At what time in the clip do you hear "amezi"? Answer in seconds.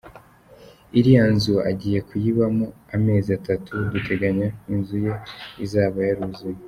2.95-3.29